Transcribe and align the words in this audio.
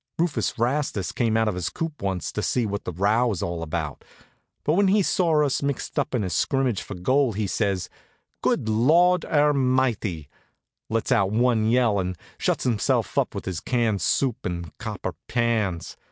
Rufus 0.17 0.53
Rastus 0.57 1.11
came 1.13 1.37
out 1.37 1.47
of 1.47 1.53
his 1.53 1.69
coop 1.69 2.01
once 2.01 2.31
to 2.31 2.41
see 2.41 2.65
what 2.65 2.85
the 2.85 2.91
row 2.91 3.27
was 3.27 3.43
all 3.43 3.61
about; 3.61 4.03
but 4.63 4.73
when 4.73 4.87
he 4.87 5.03
saw 5.03 5.45
us 5.45 5.61
mixed 5.61 5.99
up 5.99 6.15
in 6.15 6.23
a 6.23 6.29
scrimmage 6.31 6.81
for 6.81 6.95
goal 6.95 7.33
he 7.33 7.45
says: 7.45 7.87
"Good 8.41 8.67
Lawd 8.67 9.25
ermighty!" 9.29 10.27
lets 10.89 11.11
out 11.11 11.29
one 11.29 11.69
yell, 11.69 11.99
and 11.99 12.17
shuts 12.39 12.63
himself 12.63 13.15
up 13.19 13.35
with 13.35 13.45
his 13.45 13.59
canned 13.59 14.01
soup 14.01 14.43
and 14.43 14.75
copper 14.79 15.13
pans. 15.27 15.97